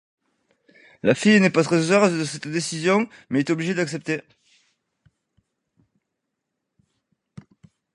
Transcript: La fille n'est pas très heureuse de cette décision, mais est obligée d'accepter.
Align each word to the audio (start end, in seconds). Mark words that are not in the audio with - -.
La 1.03 1.13
fille 1.13 1.39
n'est 1.39 1.51
pas 1.51 1.61
très 1.63 1.91
heureuse 1.91 2.17
de 2.17 2.23
cette 2.25 2.47
décision, 2.47 3.07
mais 3.29 3.37
est 3.41 3.51
obligée 3.51 3.75
d'accepter. 3.75 4.23